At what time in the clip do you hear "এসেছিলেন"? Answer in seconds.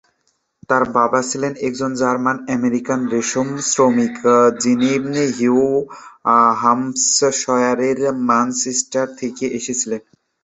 9.59-10.01